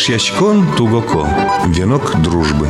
[0.00, 1.28] Эшьячкон Тугоко.
[1.66, 2.66] Венок дружбы.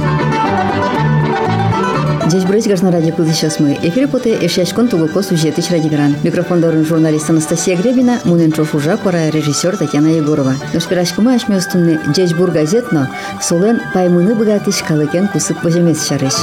[2.26, 3.78] Здесь брать граждан ради пылы сейчас мы.
[3.80, 6.16] Эфире поте эшячкон тугоко сюжеты ради гран.
[6.24, 10.54] Микрофон дорын журналист Анастасия Гребина, Муненчов уже пора режиссер Татьяна Егорова.
[10.74, 13.08] Но спирашку мы ашме устунны Джейсбур газетно,
[13.40, 16.34] солен паймыны богатыш калыкен кусык божемец шарыш.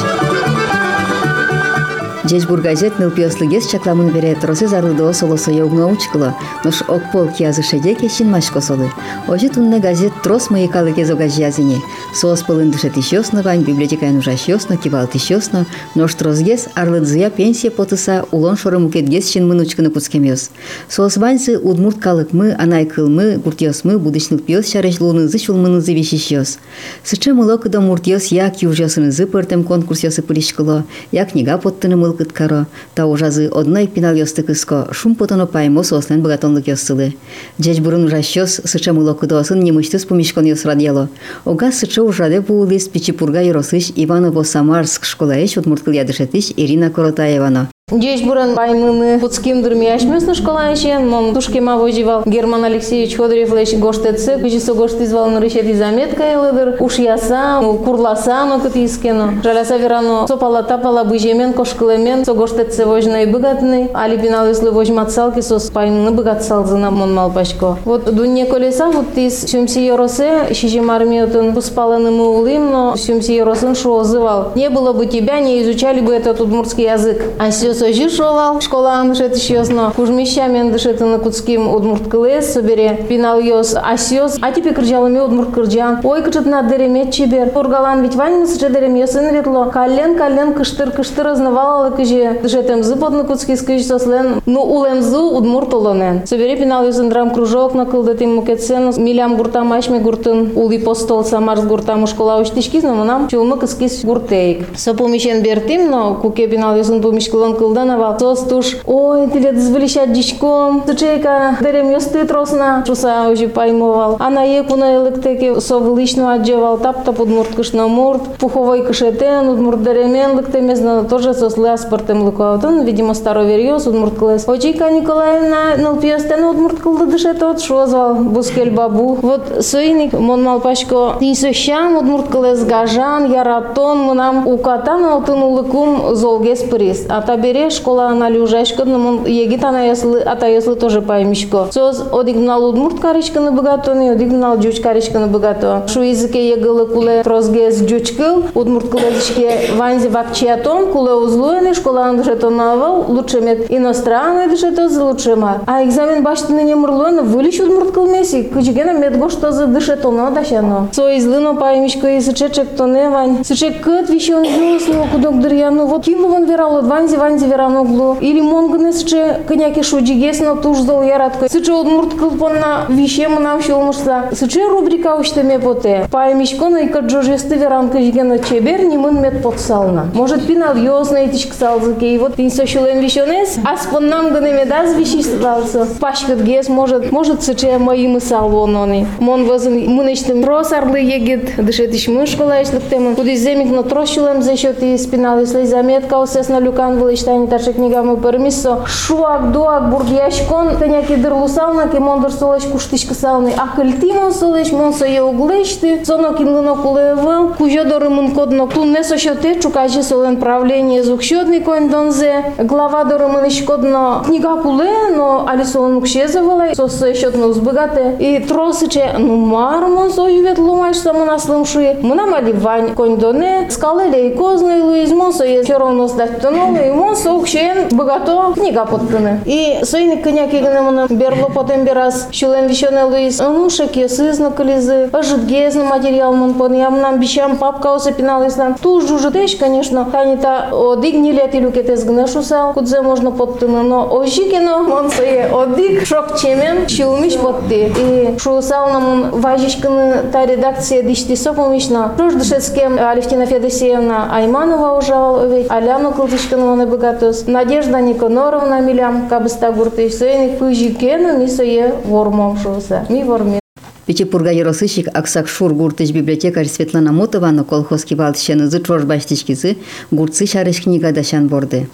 [2.27, 6.35] жежбур газет нылпиослугес чакламын берет росе солосо солосоя угнаучкыло
[6.65, 8.91] нош окпол киязы шеде кешин машко солы
[9.27, 11.77] ожи тунна газет трос маякалы кез огажиязине
[12.13, 18.87] соос пылын дыше тишиосновань библиотекаян ужашиосно кивал тишиосно нош трозгес арлыдзыя пенсия потыса улон шорым
[18.87, 20.51] укетгес шин мынучкыны куцкемиос
[20.89, 26.59] соосбаньсы удмурт калыкмы анай кылмы гуртиосмы будычнылпиос чареш лунызы чулмынызы вещищиос
[27.05, 33.48] сычы мылокыдо муртиос я кюжиосынызы пыртым конкурсиосы пылишкыло я книга поттыны мыл кыткаро, та ужазы
[33.52, 37.14] одной пинал ёсты кыско, шум потоно паймо сослен богатонлык ёстылы.
[37.60, 41.08] Джеч бурын ужащос, сыча мылок кыдосын немыштыс помишкон ёс радияло.
[41.44, 47.68] Ога сыча ужаде буылыс пичипурга ёросыш Иваново-Самарск школаэш удмурткыл ядышетиш Ирина Коротаевано.
[47.89, 54.37] Десь буран дурмияшмес на школа ещен, мон тушке ма возивал Герман Алексеевич Ходорев леш гоштеце,
[54.39, 59.35] кыжисо гошт извал на решети заметка елыдыр, уж яса, курласа, но кыт искено.
[59.41, 65.69] Жаляса верано, сопала тапала быжемен, кошкылемен, со гоштеце вожной быгатный, али пинал если вожматсалки, сос
[65.69, 67.77] паймыны быгатсалзына мон малпашко.
[67.85, 74.01] Вот дунне колеса, вот тис сюмси йоросе, шижим армиотын пуспаланым улым, но сюмси йоросын шо
[74.01, 74.51] озывал.
[74.55, 77.21] Не было бы тебя, не изучали бы этот удмуртский язык.
[77.39, 83.75] А сожи шолал школа андышет ищёсно кужмищами андышет на куцким удмурт кылес собере пинал ёс
[83.75, 87.49] асёс а теперь кржалами удмурт кырджан ой кычыт на деремет чебер.
[87.49, 89.69] Поргалан ведь вань мысыча дерем ёсын ветло.
[89.73, 92.39] Кален кален кыштыр кыштыр азнавала кыже.
[92.41, 94.41] Дышетем зыпот на куцки скыж сослен.
[94.45, 96.25] Ну улемзу удмурт олонен.
[96.25, 98.93] Собере пинал ёсын драм кружок на кылдатим мукетсен.
[98.97, 100.51] Милям гуртам ашме гуртын.
[100.55, 104.65] Ули постол самарс гуртам школа уштишкиз но нам чулмы кыскис гуртейк.
[104.77, 111.89] Сопомишен бертим но куке пинал ёсын помишкылон кылданова тостуш ой тиле дзвелища дичком тучейка дерем
[111.91, 117.87] ёсты тросна чуса уже поймовал а на екуна электеке совылычну отжевал тап тап удмурт кышна
[117.87, 124.47] мурт пуховой кышетен удмурт деремен лыктемезна тоже сослы аспортем лукаутын видимо старо верьёс удмурт кылес
[124.47, 131.97] очейка николаевна нылпиостен удмурт кылды дышет от шозвал бускель бабу вот соиник мон малпашко тисощам
[131.97, 138.37] удмурт кылес гажан яратон мынам укатан алтын улыкум золгес приз а табере бере школа анали
[138.39, 141.67] ужашко, но мон егит ана яслы, ата яслы тоже паймишко.
[141.71, 145.83] Соз одигнал удмурт каришканы богатоны, одигнал джуч каришканы богато.
[145.87, 153.41] Шу языке егылы куле трозгез джучкыл, удмурт куледишке ванзи вакчиатон, куле узлуены, школа андышетонавал, лучше
[153.41, 155.61] мет иностранный дышетоз лучше ма.
[155.65, 160.89] А экзамен баштыны не мурлуены, вылиш удмурт кылмеси, кычгена мет гоштозы дышетоно дашано.
[160.91, 163.43] Со излыно паймишко и сычечек тоне вань.
[163.43, 169.41] Сычек кыт вишен юсло, кудок дырьяну, вот ким вон верало, ванзи ванзи вераноглу или монгнесче
[169.47, 171.49] кыняки шуджигесно туждол яратко.
[171.49, 176.07] Сыче удмурт кылпонна вище мынам шулмышса сыче рубрика уштеме поте.
[176.11, 180.09] Паймишкона и каджожесты веранка жигена чебер нимын мет подсална.
[180.13, 185.87] Может пинал ёсна этичк салзыке и вот пин сошулен вишонес аспоннам гынеме даз вишиш салса
[185.99, 192.61] пашкат гес может может сыче мои мысал вонони мон возын мынечтым просарлы егет дышетиш мышкола
[192.63, 197.48] эшлыктемын кудиземик на трощулем за счет и спинал если заметка усес на люкан был читание
[197.48, 204.32] таша книга мы пермисо шуак дуак бурдияшкон таняки дырлусална ки мондор солеш куштишка салны акылтимон
[204.32, 210.38] солеш монсо е углешты зоно кинлыно кулевыл кужодоры мын кодно тун не сошоте чукажи солен
[210.38, 217.46] правление звукшотный кондонзе глава доры мын ишкодно книга куле но али солен укшезывала сосы счетно
[217.46, 224.28] узбыгате и тросыче ну мармон соювет лумаш самын аслым шуе мына мали вань кондоне скалеле
[224.28, 229.41] и козный луиз монсо е херонос даттоновый мон соукшен богато книга подпыны.
[229.45, 236.33] И сойны коня кегенемона берло потом берас шулен вишоне луис анушек есызна кализы ажитгезный материал
[236.33, 241.71] мон пон ямнам бичам папка оса пиналыслан туж жужетеш конечно танита одиг не лет или
[241.71, 248.37] кетес гнешуса кудзе можно подпыны но ожикено мон сое одиг шок чемен шилмиш подты и
[248.39, 256.73] шусал нам важишканы та редакция дишти сопомишна дышецкем Алевтина Федосеевна Айманова ужал ведь Аляну Кылдышкану
[256.73, 263.23] он катос, Надежда Никоноровна милям кабыста гурты, сөйнік пыжи кену ми сое вормом шуса, ми
[263.23, 263.59] вормин.
[264.05, 269.77] Печепурга еросыщик аксак шур гуртыш библиотекарь Светлана Мутованы колхоз кивалтышен ызы чорбаштышкизы
[270.11, 271.87] гуртсы шарыш книгадашан борды.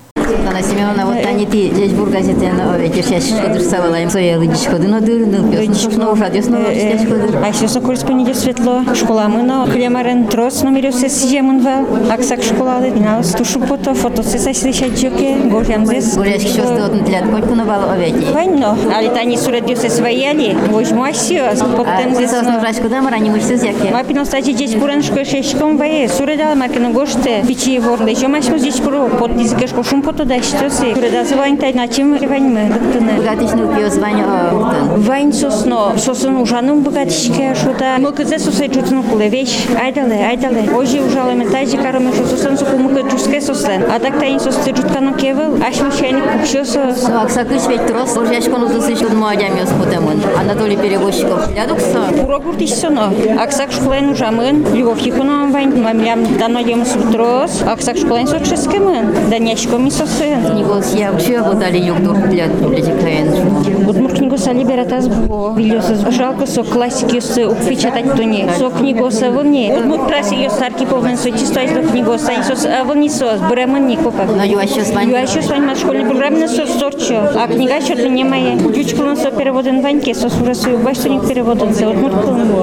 [0.53, 4.07] Анна Семеновна, вот они ты здесь бур газетен эти шеш шкодыр савалайм.
[4.07, 5.93] Соялы дишкодын одыр, ныл пёсын.
[5.97, 7.39] Ну, уже одесно шкодыр.
[7.43, 8.83] А еще корреспондент светло.
[8.93, 11.87] Школа мы на клемарен трос номер все сижемын вал.
[12.11, 15.37] Аксак школады динал тушу фото фото се сашлишать джоке.
[15.45, 16.15] Горям здесь.
[16.15, 18.31] Горяшки что стоят для койку на балу овети.
[18.31, 18.77] Ванно.
[18.95, 20.55] Али тани сурет дюсе свояли.
[20.69, 21.45] Возьму асио.
[21.75, 22.29] Поптем А здесь.
[22.29, 23.91] сос на врачку да мара не мышцы яке.
[23.91, 26.07] Мапино стати здесь пураншко шешком вае.
[26.07, 27.43] Суредала маркино гоште.
[27.47, 28.11] Пичи ворда.
[28.11, 29.09] Еще машмо здесь пуру.
[29.17, 30.94] Под дизгешко шум фото да что се.
[30.94, 32.68] Суреда звань тай на чем ваньме.
[32.68, 33.12] Доктуне.
[33.18, 35.00] Богатичный пьёс Ваня Уртан.
[35.00, 37.98] Вайн сосно, сосын ужаным богатишке шута.
[37.98, 39.66] Мылкызе сосе чутну кулевеш.
[39.80, 40.70] Айдале, айдале.
[40.74, 43.84] Ожи ужалы метайжи караме шо сосын суку мылкы чуске сосен.
[43.88, 45.54] А так тайн сосе чуткано кевел.
[45.62, 46.94] Ашми шайник кукшосо.
[47.08, 50.20] Ну, аксакыш ведь трос, горяшку ну засыш тут муадям ёс путемын.
[50.36, 51.48] Анатолий Перевозчиков.
[51.54, 52.00] Лядукса.
[52.20, 53.12] Пуро гуртиш соно.
[53.38, 54.74] Аксак школен ужамын.
[54.74, 55.80] Любовь хикуно вайн.
[55.80, 57.62] Мамлям дано ем сутрос.
[57.66, 59.30] Аксак школен соческемын.
[59.30, 59.90] Даняшко ми
[60.33, 60.55] сосен.
[60.55, 63.87] Нигос я вообще обладали югдур для библиотекаен.
[63.87, 65.53] Удмур книгу сали бератаз бо.
[65.55, 68.47] Вильосыз жалко со классики с упечатать туни.
[68.57, 69.73] Со книгу са вылни.
[69.77, 73.39] Удмур праси ее старки повен со чисто из книгу сань сос вылни сос.
[73.49, 74.27] Бремен никопак.
[74.35, 75.23] Но я еще с Я Ваней.
[75.23, 77.29] еще с вами на школьной программе сос сорчо.
[77.35, 78.55] А книга что-то не моя.
[78.55, 81.73] Дючкулан со переводен Ваньке, сос уже свою баштуник переводен.
[81.73, 82.11] За удмур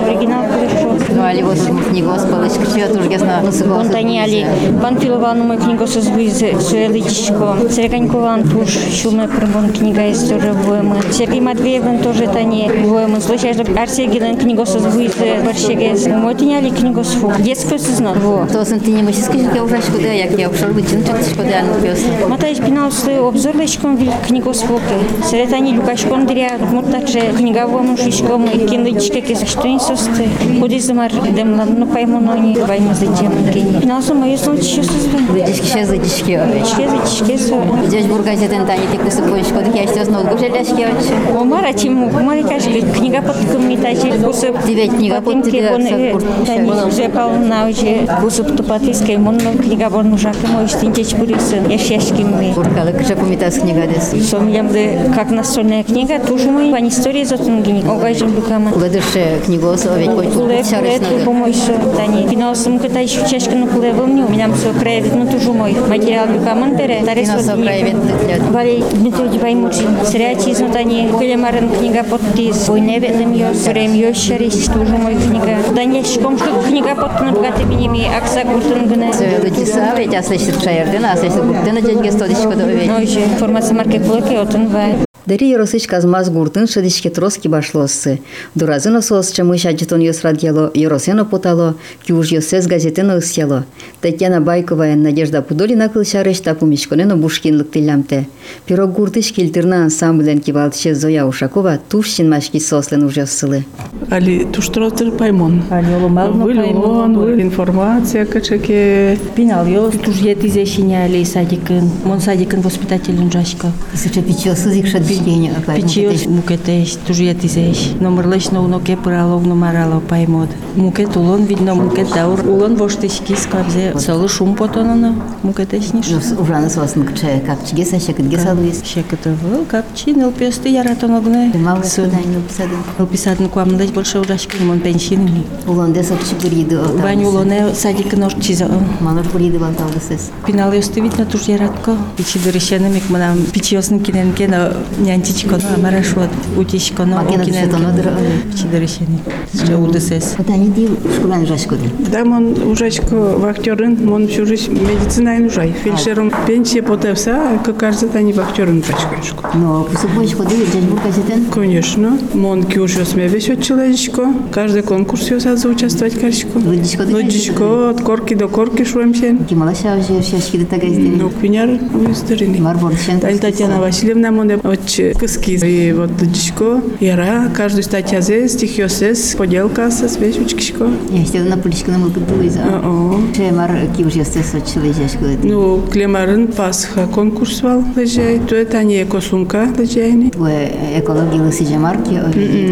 [0.07, 0.97] оригинал хорошо.
[1.09, 1.59] Ну, али вот
[1.93, 3.79] нигос палычка, что я тоже ясно насыгал.
[3.79, 4.47] Монтани али
[4.83, 7.57] Панфилован мой книгу со звуизе Суэличко.
[7.60, 8.70] Сереганькован туш
[9.02, 10.98] шумная промбон книга история воема.
[11.12, 13.20] Сергей Матвеевен тоже это не воема.
[13.20, 16.08] Слышишь, Арсей Гелен книгу со звуизе Баршегес.
[16.08, 17.34] Мой тяняли книгу с фу.
[17.40, 18.14] Детскую созна.
[18.14, 18.46] Во.
[18.46, 21.30] То сын ты не мысли, скажи, я уже шкода, як я ушел вычин, что ты
[21.30, 22.00] шкода, ну пес.
[22.30, 24.84] Матай спинал свой обзор лечком вил книгу с фуки.
[25.30, 30.30] Сретани Люкашком дыря муртаче книга воему шишком и киндычке кес что не состы.
[30.60, 33.34] Ходи замар дем ну пойму но не пойму зачем.
[33.82, 35.28] Пинал су мою сон еще созван.
[35.32, 36.40] Зайдишки, сейчас зайдишки.
[36.72, 41.38] Чке зачке Здесь бургазетен тани, ты кысы поишко, так я сейчас ноут гужеляшки очи.
[41.38, 42.08] Омара чему?
[42.16, 44.56] Омара каже, книга под комитачи кусып.
[44.66, 46.92] Девять книга под тебе, сакур.
[46.92, 51.62] Же пал на уже кусып тупатыскай монно книга борну жака мой стинтеч бурысы.
[51.68, 52.54] Яшешки ми.
[52.54, 54.14] Буркалы, кыша кумитас книга дес.
[54.30, 57.84] Сомлямды как настольная книга, тоже мой ван истории зотунгини.
[57.90, 58.72] Огайжым дукама.
[58.72, 61.74] Выдырше книгос, овет, Куле, куле, шарыш тужу мой со.
[61.96, 62.28] Тани.
[62.28, 64.28] Финансом кыта еще чешкину куле вылню.
[64.30, 65.76] Минам со краевит, ну тужу мой.
[65.90, 67.04] Материал дукаман бере.
[67.06, 67.96] Тарис Финансов краевит,
[68.26, 69.86] для- Валей Дмитриевич Ваймучи.
[70.06, 71.10] Срячи знатани.
[71.12, 72.70] Кулемарен книга подпис.
[72.70, 73.54] Ой, не ведем ее.
[73.54, 74.66] Срем ее шарис.
[74.68, 75.58] Тоже мой книга.
[75.76, 78.06] Данешком, что книга под набгаты миними.
[78.18, 79.14] Акса гуртун гне.
[79.14, 82.88] Söyledi ve asleştir çayırdın, asleştir gurtun, cengi stodişko da övet.
[82.88, 84.94] Ну, еще информация марки кулаки, отын вай.
[85.27, 88.21] Дери Яросыч казмаз гуртын шыдишке троски башлоссы.
[88.55, 91.75] Дуразыно сос чамы шаджитон йос радьяло, Яросено потало,
[92.07, 93.65] кюж йосес газетено ысяло.
[94.01, 98.29] Татьяна Байкова и Надежда Пудолина кылшарыш тапу мишконено бушкинлык тилямте.
[98.65, 103.67] Пирог гуртыш килтырна ансамблен кивалтше Зоя Ушакова тушчин машки сослен ужассылы.
[104.11, 105.63] Али туштроттер паймон.
[105.71, 107.43] Али оломално Вылон, паймон.
[107.43, 109.19] информация качаке.
[109.37, 111.91] Пинал йос тужье тизешиня али садикын.
[112.05, 113.67] Мон садикын воспитателен жашка.
[113.95, 115.10] Сыча пичосыз их шадбишкене.
[115.11, 120.49] Пичиос мукетеш, тужиятисеш, номерлеш на уноке паралог номарало паймод.
[120.77, 126.07] Е мукет улон видно мукет даур, улон воштешки скабзе, солы шум потонано, мукетешниш.
[126.39, 128.85] Урана сосын кче, капчи геса шекет гесалуис.
[128.85, 131.51] Шекет выл, капчи нил пёсты яратон огне.
[131.55, 132.79] Е, Мал судай нил писадын.
[132.99, 135.45] Нил писадын куамдаш больше урашки мон пеншинами.
[135.67, 136.83] Улон десо чигриду.
[137.03, 138.69] Бань улоне садик нож чиза.
[139.01, 140.31] Манор гриду ванталдысыз.
[140.47, 141.97] Пинал е ёсты видно туж яратко.
[142.17, 148.12] Пичи дырешенем ик манам пичиосны киненке на нянтичко на марашот утичко на Макена тушетоно дыр.
[148.52, 149.22] Пичи дырышеник.
[149.54, 150.36] Ще удысес.
[150.38, 151.90] Потани ди школан жашкоды.
[152.12, 155.74] Да, мон ужачко вахтерын, мон всю жизнь медицина и нужай.
[155.84, 159.46] Фельдшером пенсия потевса, как кажется, они вахтерын жачкочку.
[159.54, 161.46] Но посыпочку ды, джань бургазетен.
[161.46, 164.34] Конечно, мон кюш ёс ме весь от человечко.
[164.52, 166.58] Каждый конкурс ёс за участвовать качко.
[166.58, 167.14] Лыдичко ды.
[167.14, 169.36] Лодичко, от корки до корки шуемся.
[169.50, 171.18] Кималаша уже шашки ды тагазден.
[171.18, 172.60] Ну, пеняр уйстерини.
[172.60, 173.20] Марборчен.
[173.20, 174.89] Тань Татьяна Васильевна, моне отче
[175.20, 175.52] кыски.
[175.52, 180.90] И вот дичко, яра, каждую статья здесь, стих ёсес, поделка со свечучкишко.
[181.12, 182.62] Я хотела на пуличку на мылку дуиза.
[182.84, 185.38] О, Шемар кивуш ёсте сочилы жашкоды.
[185.44, 190.32] Ну, клемарын Пасха конкурс вал лежай, то это не экосумка лежайни.
[190.38, 192.20] Уэ экология лысы жамарки,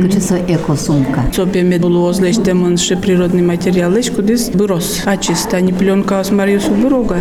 [0.01, 1.23] кучесо экосумка.
[1.33, 5.01] Сопеме було озлештемон ще природний матеріал, лиш кудись бирос.
[5.05, 7.17] А чиста ні пленка ос Маріусу бирога.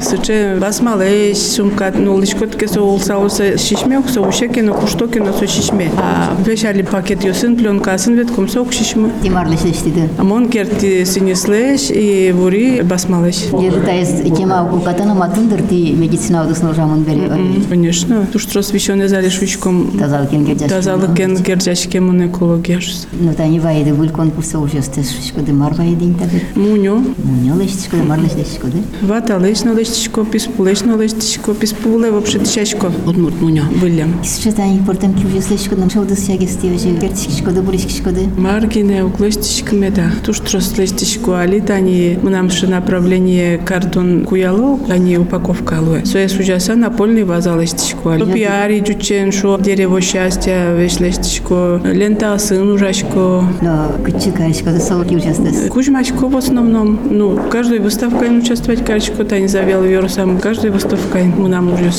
[0.00, 5.33] Сиче бас малеш, сумка, ну лиш котке со улсалоса шишмек, со вообще кино кушто кино
[5.33, 5.91] со шишме.
[5.97, 9.11] А вешали пакет ёсын пленкасын вет комсок шишме.
[9.21, 10.09] Тимарлыш дештиди.
[10.17, 13.45] Амон керти синеслеш и бури басмалеш.
[13.61, 17.31] Еди тайс тема укатана матындыр ти медицина одусно жамын бере.
[17.69, 18.27] Конечно.
[18.31, 20.69] Туш тросвещенный зале швичком Тазалык енге жаш.
[20.69, 22.79] тазалык кен гержашке mun экология.
[23.13, 26.41] Ну та не вайды бул конкурса уже стес шишкоды марва един таби.
[26.55, 27.03] Муньо.
[27.45, 28.77] Ну леш шишкоды марлыш дешкоды.
[29.01, 32.91] Вата лечно лечтичко, писпу лечно лечтичко, писпуле вообще тишечко.
[33.05, 33.63] Удмурт муньо.
[33.75, 34.15] Вылем.
[34.31, 36.95] Сейчас они портем ки уже слышкоды шоуды сяги стивежи.
[36.95, 38.27] Кертишкоды буришкишкоды.
[38.37, 40.09] Маргине уклештичко меда.
[40.25, 46.05] Туш трос лечтичко али тани мнам ше направление картон куяло, они упаковка алуэ.
[46.05, 48.31] Соя сужаса напольный ваза лечтичко али.
[48.31, 51.81] Пиари джучен шо дерево счастья веш лечтичко.
[51.83, 53.43] Лента сын ужашко.
[53.61, 55.69] Но кычы каришкоды солки уже стес.
[55.69, 61.73] Кузьмачко в основном, ну, каждой выставкой участвовать, Каричко Тань завел вирусом, каждой выставкой мы нам
[61.73, 61.91] уже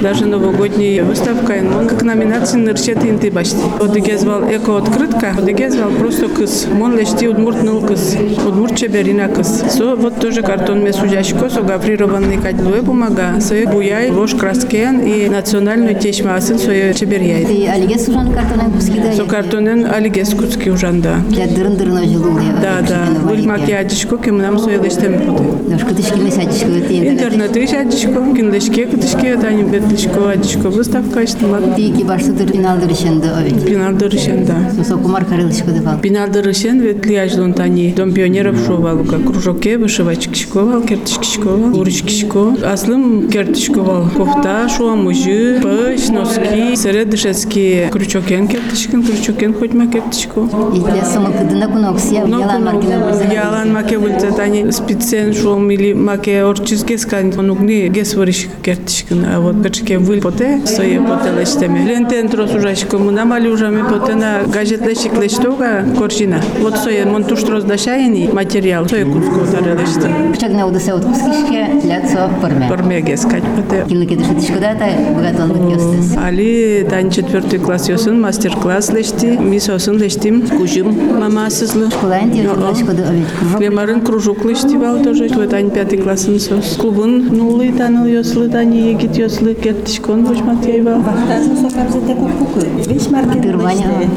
[0.00, 3.56] Даже новогодней выставкой, он как номинация нырчет инты башти.
[3.78, 6.66] Вот звал эко-открытка, вот звал просто кыс.
[6.72, 8.16] Мон лечти удмурт ныл кыс,
[8.46, 9.62] удмурт чеберина кыс.
[9.70, 15.98] Со вот тоже картон месужачко, со гофрированный кадлуэ бумага, со буяй, ложь краскен и национальную
[15.98, 17.44] течмасын, со чеберяй.
[17.44, 19.12] Ты алиге сужан картонен кускида.
[19.12, 21.16] Со картонен алигес куцки ужанда.
[21.30, 22.38] Я дырын ожылу.
[22.60, 25.44] Да, да, был макияжечко, кем нам соелештем поды.
[25.70, 31.53] Ножка тышки месячишко ты Интернет ишадичко, кинлешке, кутышке, тани бетлишко, адичко, выставка иштимат.
[31.76, 33.64] Тики баштутыр пинал дырышенды овет.
[33.64, 34.54] Пинал дырышенда.
[34.76, 35.98] Мусо кумар карылышко дывал.
[35.98, 39.18] Пинал дырышен вет лияж дон тани дом пионеров шувалука.
[39.18, 42.56] Кружоке вышивач кишковал, кертыш кишковал, урыш кишко.
[42.64, 44.08] Аслым кертыш ковал.
[44.10, 47.88] Кофта, шуамужы, пыш, носки, сыре дышецки.
[47.92, 50.40] Крючокен кертышкин, крючокен хотьма кертышко.
[50.74, 53.28] Итле сымылтыдына куноксия, ялан макеме бульзе.
[53.32, 57.30] Ялан маке бульзе тани спецен шуам или маке орчиз гескан.
[57.30, 59.24] Нугни гес вырышко кертышкин.
[59.34, 64.43] А вот печке выль поте, сое потеле лештеме лентен трос ужашко мунамали ужаме поте на
[64.47, 70.95] газет лешик лештога коржина вот сое монтуш трос дашайни материал сое куско тарелеште Чагна удыса
[70.95, 72.67] от кускишке, ляцо порме.
[72.69, 76.17] порме гес кать поте Кинлы кедыши тышко да та богатон бит ёстес.
[76.17, 83.09] Али тань четвертый класс ёсын мастер-класс лешти мисосын лештим кужим мамасызлы Кулайн ти лышко да
[83.09, 83.27] овет.
[83.39, 83.57] Кружок.
[83.57, 85.29] Клемарын кружок лыштивал тоже.
[85.29, 86.77] Твой тань пятый классым сос.
[86.79, 91.03] Клубын нулы таныл ёслы тани егит ёслы кеттишкон бушмат яйвал.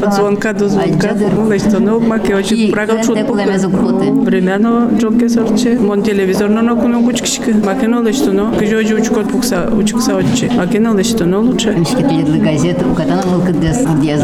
[0.02, 1.10] От звонка до звонка.
[1.10, 1.34] Айджадыр.
[1.34, 4.12] Ну, лешто но маке И очень прагал шут клен текулеме зукроты.
[4.12, 5.78] Времяно джоке сорче.
[5.80, 7.52] Мон телевизор но куно кучкишки.
[7.52, 8.54] Макено лешто но.
[8.54, 10.52] Кыжожи учкот пукса учкса отче.
[10.56, 11.74] Макено лешто но лучше.
[11.78, 14.22] Мишки теледлы газет, у катана мылкы дес, овет.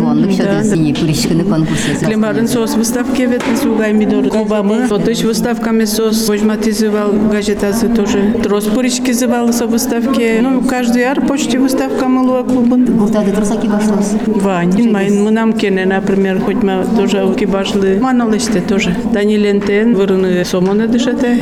[0.00, 0.76] Лондык шо да, дес, да.
[0.76, 2.04] и пуришкины конкурсы.
[2.04, 4.86] Клемарын сос выставки вет сугай мидор кубамы.
[4.88, 8.34] Вот эти выставками сос вожматизывал газетасы тоже.
[8.42, 10.38] Троспурички зывал со выставки.
[10.40, 12.80] Ну, каждый ар почти выставка малua клубот.
[13.02, 14.14] Овтаде трусаки башлас.
[14.26, 14.62] Ва,
[14.96, 17.98] майн мынам кене, например, хоть ма тоже ки башлы.
[18.00, 18.96] Маналыште тоже.
[19.12, 21.38] Данилентен вырыны е сомона дышете.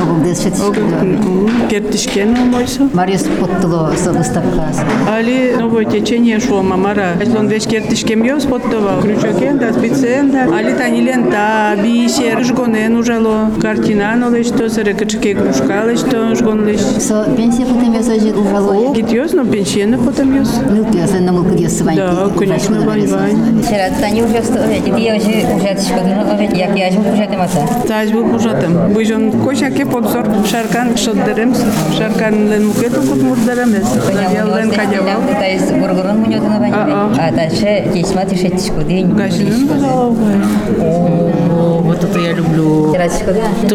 [1.69, 2.89] Кертишкен омойсо.
[2.93, 4.83] Марис поттыло со выставкасы.
[5.09, 7.13] Али новое течение шома мара.
[7.19, 9.01] Е, Он весь кертишкем ёс поттова.
[9.01, 10.43] Крючокен да спицен да.
[10.57, 13.51] Али танилента бише жгонен е ужало.
[13.61, 16.81] Картинан олешто, сырыкычке кружкалышто жгонлыш.
[16.99, 18.93] Со пенсия потом ёсо жит ужало.
[18.93, 20.61] Гит ёс, но пенсия потом ёсо.
[20.69, 21.97] Ну, ты основному куда с вами.
[21.97, 23.05] Да, конечно, вань.
[23.61, 27.47] Вчера Таня уже стоит, и я уже уже шкодно, як я же уже тема.
[27.87, 28.93] Та аз бу пожатам.
[28.93, 31.53] Буйжон коша ке подзор шаркан шоддерем,
[31.97, 33.87] шаркан лен мукето кут мурдерем эс.
[34.33, 35.11] Я лен кадява.
[35.39, 36.73] Та из бургорон муньотна вань.
[36.73, 39.15] А та ше кесмати шетишко день.
[39.15, 40.23] Гашин, пожалуйста.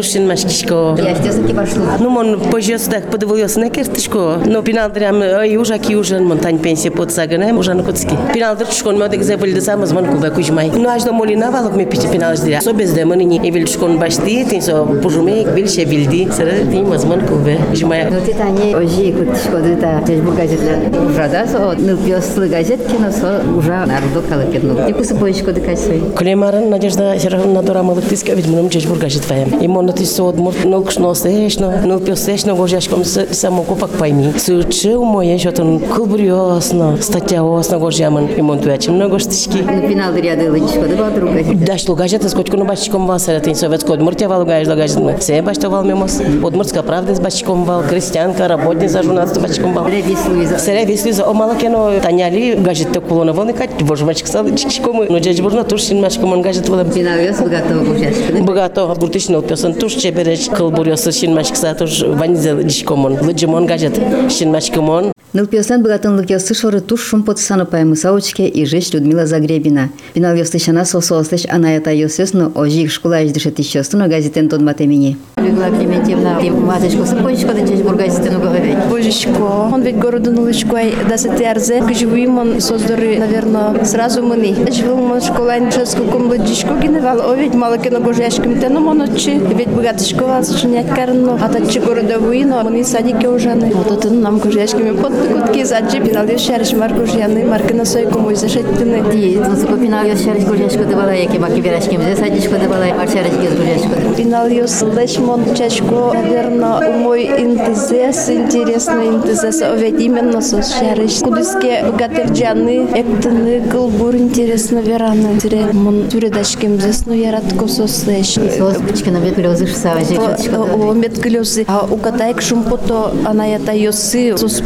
[0.00, 0.96] Тушин машкишко.
[0.98, 1.84] Я стеса ки пошло.
[2.00, 4.38] Ну, мон пожес так подивився на кертишко.
[4.44, 8.16] Ну, піналдрям, ой, уже ки уже монтань пенсія подсагане, уже на коцки.
[8.32, 10.72] Піналдр шкон ме одек зебель де саме зман кубе кужмай.
[10.76, 12.60] Ну, аж до моліна валок ми піти піналдря.
[12.60, 16.28] Со без де мені і віл шкон башти, тин со пужуме, віл ще вілді.
[16.36, 17.58] Серед тим зман кубе.
[17.74, 18.06] Жмай.
[18.10, 20.78] Ну ты тани ожи кутишкоды та тежбу газетлер.
[21.10, 24.86] Ужада со ныл пьослы газет кино со ужа народу калыкетну.
[24.86, 26.02] Тикусы поишкоды кайсой.
[26.16, 29.58] Клемаран Надежда Сергеевна Дорамалык тиска ведь мном чеч бургашит твоем.
[29.60, 34.32] И мон ти со одмур нол кшно сешно, нол пьосешно гожашком само купак пайми.
[34.38, 38.28] Суче у моє що тон кулбурьосно, стаття осно гожаман.
[38.38, 39.64] И мон туячим много штички.
[39.66, 41.64] Ну пинал ряды лычкоды бадру газет.
[41.64, 44.90] Даш лугажет с котку бачком вал серед советського Удмуртія вал лугаж лугаж.
[45.18, 46.20] Все бачтовал мимос.
[46.42, 49.86] Удмуртська правда з бачком вал, крестьянка, работниця, журналістка бачком вал.
[49.86, 50.58] Ревис Луиза.
[50.58, 55.04] Сере віслі за омала кено таняли гаджет так колона вони кать, боже мачк сали чикшкому.
[55.10, 56.84] Ну джеж бурна туш син мачком он гаджет вала.
[56.84, 58.42] Пинал ёс богатого гужашкоды.
[58.42, 63.18] Богато буртишно песан туш чебереч кылбур ёсы шин мачк са туш ванизел дишкомон.
[63.20, 63.98] Лыджимон гаджет
[64.30, 65.12] шин мачкомон.
[65.33, 69.89] Нылпиослен богатынлык ясы шоры туш шум потсаны паймы саучке и жесть Людмила Загребина.
[70.13, 75.15] Пинал ёстышана сосоослыш анаята ёсёсну ожиг школа иждыше тищёстуно газетен тодмат эмини.
[75.37, 78.77] Людмила Клементьевна, маточку сапонечко, да честь бургазите, ну говорить.
[78.89, 84.53] Божечко, он ведь городу Нулычкой, да се терзе, живым он создори, наверное, сразу мыни.
[84.69, 89.39] Живым он школа, не шеску кумладжичко геневал, о ведь мало кино гожешким теном он отчи,
[89.39, 93.71] ведь богатышко вас чинять карно, а тачи города вуино, мыни садики ужаны.
[93.73, 98.33] Вот это нам гожешкими под кутки заджи, пинал шариш марку жяны, марки на сой кому
[98.35, 99.03] зашеттины.
[99.11, 103.33] Ди, ну закупина я шариш гожешко давала, яки маки верашким, здесь садичко давала, а шариш
[103.41, 104.15] гез гожешко.
[104.15, 111.19] Пинал ёс лешмон чачко, наверное, мой интезес, интересный интезес, ведь именно со шариш.
[111.21, 115.39] Кудыске богатырджаны, эктыны, кылбур интересно вераны.
[115.39, 118.35] Тире, мон тюредашким здесь, ну я радко сослеш.
[118.57, 124.37] Сос пичкина бет глёзы шсаважи, О, мет глёзы, а у катайк шумпото, она ята ёсы,
[124.37, 124.61] сос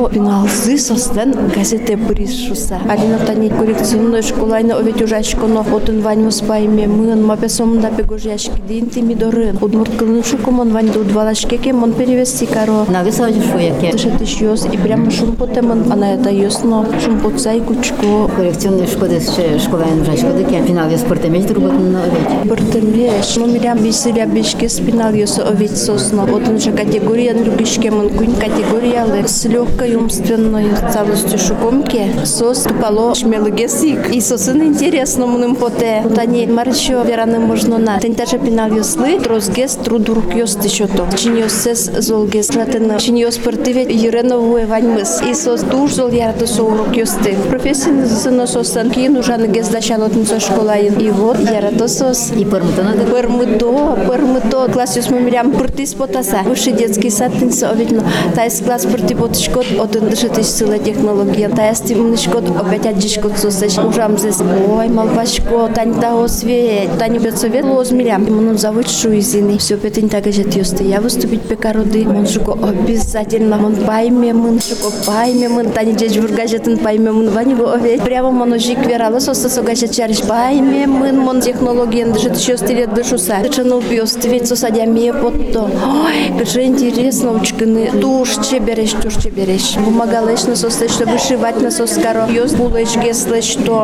[0.00, 2.78] паймо, пиналзы состен газете брис шуса.
[2.88, 7.90] Алина тани коррекционной школайна, а ведь ужашко, но отын ваньмо спайме, мын, ма песом да
[7.90, 9.58] пегожашки, дин тими дорын.
[9.60, 12.86] Удмурт кылын шукомон вань до двалашке, кемон перевести каро.
[13.10, 13.90] Саважи шуяке.
[14.20, 18.30] Иш ёс, и прямо шумпотемон, она это ёсно, шумпотсай кучко.
[18.36, 22.48] Коррекционный шкода школа ужашко, да кен финал я спортемеч друготын на овечь.
[22.48, 26.24] Бартемеш, ну мирям бисиля бишке спинал ёсо овец сосно.
[26.24, 32.11] Вот он же категория другишке мон кунь категория лек с легкой умственной целостью шукомки.
[32.25, 34.13] Сос тупало шмелыгесик.
[34.13, 36.01] И сосын интересно мным поте.
[36.03, 37.99] Вот они марчо вераны можно на.
[37.99, 41.07] Тень даже пинал ёслы, трозгес трудурук ёсты шото.
[41.17, 42.99] Чин ёсес золгес ратына.
[42.99, 45.21] Чин ёс спортиве юренову ваньмыс.
[45.21, 47.35] И сос душ зол яраты соурок ёсты.
[47.49, 50.99] Профессия сына сосан киин ужаны гез дашалотын со школайын.
[50.99, 52.31] И вот яраты сос.
[52.31, 56.41] И пырмытына да Пырмыто, пырмыто, класс юс мамирям пыртис потаса.
[56.45, 58.03] Высший детский сад тинса овидно.
[58.35, 61.48] Тайс класс пырти потышкот, один дышатыш сила технология.
[61.48, 63.78] Тайс тимнышкот, опять аджишкот сосеш.
[63.78, 64.40] Ужам здесь.
[64.40, 66.98] Ой, малпашко, тань таго свет.
[66.98, 68.24] Тань бет совет лоз мирям.
[68.24, 69.58] Мон зовут Шуизины.
[69.58, 70.84] Все петень так жет ёсты.
[70.84, 72.04] Я выступить пекароды.
[72.04, 73.56] Мон шуко обязательно.
[73.56, 78.02] Мон пайме, мон шуко пайме, мон тань джеч бургажетын пайме, мон вани во овет.
[78.02, 83.38] Прямо мон ожик верала соста согашет чариш пайме, мон мон технология дышит еще стилет дышуса.
[83.42, 85.70] Дышанул пьёс, ведь сосадя мне потто.
[86.04, 87.90] Ой, как же интересно, учканы.
[88.00, 89.69] Туш чебереш, туш чебереш.
[89.74, 92.26] Помогалеш на состе, что вышивать на соскаро.
[92.26, 93.12] Ёс булочки.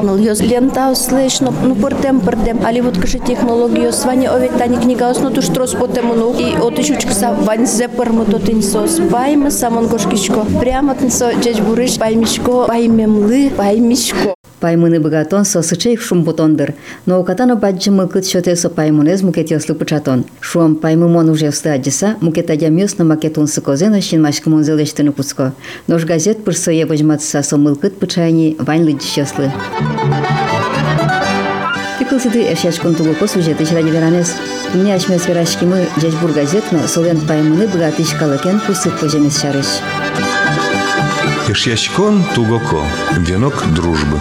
[0.02, 2.64] Ну, ёс лента слышь, ну, портем, портем.
[2.64, 6.34] Али вот каже технологию, свани овет тани книга, ну, туш трос потему, ну.
[6.38, 9.00] И от ищучка са вань зепер мы то тин сос.
[9.10, 10.44] Пайме самон гошкичко.
[10.60, 14.34] Прямо тин со джеч бурыш, паймишко, паймемлы, паймишко.
[14.60, 19.50] Паймыны богатон со сычей шум бутондыр, но у катана баджи мылкыт шоте со паймунез мукет
[19.50, 20.24] яслы пучатон.
[20.40, 25.52] Шуам паймымон уже вста аджиса, мукет адямёс на макетун сыкозена щин машкымон зелештыны куцко.
[25.88, 29.52] Нож газет пырсо ебожматса со мылкыт пучайни вань лыджи счастлы.
[31.98, 34.32] Тикылсиды эшячкон тугуко сюжеты чради веранес.
[34.72, 39.66] Мне ачмес верашкимы джечбур газетно солен паймыны богатыш калакен пусык поженес шарыш.
[41.48, 42.82] Ишьячкон тугоко.
[43.18, 44.18] Венок дружбы.